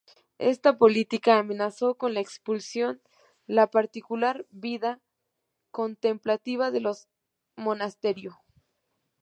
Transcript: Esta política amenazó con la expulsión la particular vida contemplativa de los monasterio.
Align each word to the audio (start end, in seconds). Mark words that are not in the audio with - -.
Esta 0.39 0.79
política 0.79 1.37
amenazó 1.37 1.93
con 1.93 2.15
la 2.15 2.21
expulsión 2.21 3.03
la 3.45 3.67
particular 3.69 4.47
vida 4.49 4.99
contemplativa 5.69 6.71
de 6.71 6.79
los 6.79 7.07
monasterio. 7.55 8.39